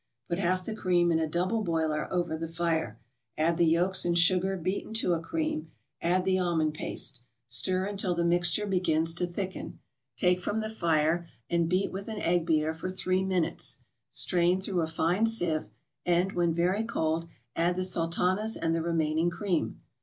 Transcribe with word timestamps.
Put 0.29 0.39
half 0.39 0.65
the 0.65 0.73
cream 0.73 1.11
in 1.11 1.19
a 1.19 1.27
double 1.27 1.63
boiler 1.63 2.11
over 2.11 2.35
the 2.35 2.47
fire, 2.47 2.99
add 3.37 3.57
the 3.57 3.67
yolks 3.67 4.03
and 4.03 4.17
sugar 4.17 4.57
beaten 4.57 4.95
to 4.95 5.13
a 5.13 5.21
cream, 5.21 5.69
add 6.01 6.25
the 6.25 6.39
almond 6.39 6.73
paste. 6.73 7.21
Stir 7.47 7.85
until 7.85 8.15
the 8.15 8.25
mixture 8.25 8.65
begins 8.65 9.13
to 9.13 9.27
thicken, 9.27 9.77
take 10.17 10.41
from 10.41 10.59
the 10.59 10.71
fire 10.71 11.29
and 11.51 11.69
beat 11.69 11.91
with 11.91 12.07
an 12.07 12.17
egg 12.17 12.47
beater 12.47 12.73
for 12.73 12.89
three 12.89 13.23
minutes. 13.23 13.77
Strain 14.09 14.59
through 14.59 14.81
a 14.81 14.87
fine 14.87 15.27
sieve, 15.27 15.65
and, 16.03 16.31
when 16.31 16.51
very 16.51 16.83
cold, 16.83 17.27
add 17.55 17.75
the 17.75 17.85
Sultanas 17.85 18.57
and 18.57 18.73
the 18.73 18.81
remaining 18.81 19.29
cream. 19.29 19.81